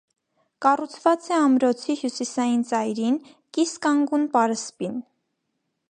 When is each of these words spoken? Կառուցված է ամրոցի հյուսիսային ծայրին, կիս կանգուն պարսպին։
Կառուցված 0.65 1.27
է 1.33 1.35
ամրոցի 1.41 1.97
հյուսիսային 1.99 2.65
ծայրին, 2.71 3.21
կիս 3.59 3.75
կանգուն 3.87 4.27
պարսպին։ 4.39 4.99